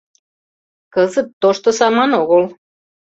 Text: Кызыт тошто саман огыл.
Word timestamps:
Кызыт 0.93 1.29
тошто 1.41 1.69
саман 1.77 2.11
огыл. 2.21 2.43